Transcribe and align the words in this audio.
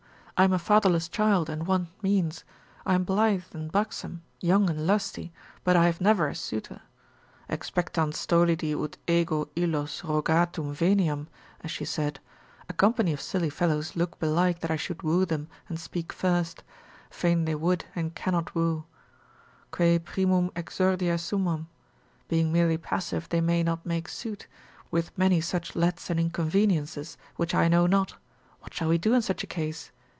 I 0.37 0.43
am 0.45 0.53
a 0.53 0.57
fatherless 0.57 1.07
child, 1.07 1.51
and 1.51 1.67
want 1.67 1.89
means, 2.01 2.43
I 2.83 2.95
am 2.95 3.03
blithe 3.03 3.43
and 3.53 3.71
buxom, 3.71 4.23
young 4.39 4.71
and 4.71 4.87
lusty, 4.87 5.31
but 5.63 5.75
I 5.75 5.85
have 5.85 6.01
never 6.01 6.27
a 6.27 6.33
suitor, 6.33 6.81
Expectant 7.47 8.15
stolidi 8.15 8.73
ut 8.73 8.97
ego 9.05 9.49
illos 9.55 10.01
rogatum 10.01 10.73
veniam, 10.73 11.27
as 11.63 11.69
she 11.69 11.85
said, 11.85 12.19
A 12.67 12.73
company 12.73 13.13
of 13.13 13.21
silly 13.21 13.51
fellows 13.51 13.95
look 13.95 14.17
belike 14.17 14.61
that 14.61 14.71
I 14.71 14.77
should 14.77 15.03
woo 15.03 15.25
them 15.27 15.47
and 15.69 15.79
speak 15.79 16.11
first: 16.11 16.63
fain 17.11 17.45
they 17.45 17.53
would 17.53 17.85
and 17.95 18.15
cannot 18.15 18.55
woo,—quae 18.55 19.99
primum 19.99 20.49
exordia 20.55 21.19
sumam? 21.19 21.67
being 22.29 22.51
merely 22.51 22.79
passive 22.79 23.29
they 23.29 23.41
may 23.41 23.61
not 23.61 23.85
make 23.85 24.09
suit, 24.09 24.47
with 24.89 25.15
many 25.15 25.39
such 25.39 25.75
lets 25.75 26.09
and 26.09 26.19
inconveniences, 26.19 27.15
which 27.35 27.53
I 27.53 27.67
know 27.67 27.85
not; 27.85 28.15
what 28.61 28.73
shall 28.73 28.89
we 28.89 28.97
do 28.97 29.13
in 29.13 29.21
such 29.21 29.43
a 29.43 29.47
case? 29.61 29.91